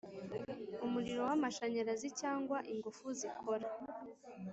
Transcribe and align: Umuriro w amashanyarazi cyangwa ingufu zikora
Umuriro 0.85 1.21
w 1.27 1.31
amashanyarazi 1.37 2.09
cyangwa 2.21 2.57
ingufu 2.73 3.05
zikora 3.19 3.67